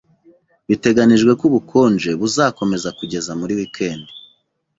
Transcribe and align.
Biteganijwe 0.67 1.31
ko 1.39 1.43
ubukonje 1.49 2.09
buzakomeza 2.19 2.89
kugeza 2.99 3.31
muri 3.39 3.53
wikendi. 3.59 4.11